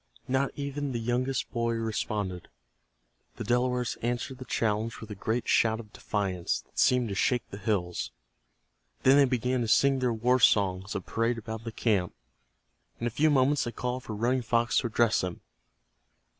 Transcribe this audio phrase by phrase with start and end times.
[0.27, 2.47] Not even the youngest boy responded.
[3.35, 7.47] The Delawares answered the challenge with a great shout of defiance that seemed to shake
[7.51, 8.09] the hills.
[9.03, 12.15] Then they began to sing their war songs, and parade about the camp.
[12.99, 15.41] In a few moments they called for Running Fox to address them.